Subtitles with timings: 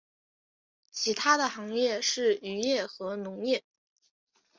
[0.89, 3.63] 其它的行业是渔业和农业。